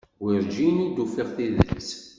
[0.23, 1.89] Werǧin d-ufin tidet.